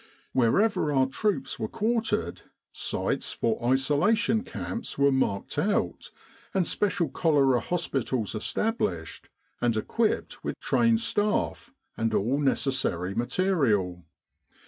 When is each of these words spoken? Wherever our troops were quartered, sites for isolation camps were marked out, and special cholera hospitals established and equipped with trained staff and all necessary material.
Wherever 0.33 0.91
our 0.91 1.05
troops 1.05 1.59
were 1.59 1.67
quartered, 1.67 2.41
sites 2.73 3.33
for 3.33 3.63
isolation 3.63 4.41
camps 4.43 4.97
were 4.97 5.11
marked 5.11 5.59
out, 5.59 6.09
and 6.55 6.65
special 6.65 7.07
cholera 7.07 7.59
hospitals 7.59 8.33
established 8.33 9.29
and 9.61 9.77
equipped 9.77 10.43
with 10.43 10.59
trained 10.59 11.01
staff 11.01 11.71
and 11.95 12.15
all 12.15 12.39
necessary 12.39 13.13
material. 13.13 14.03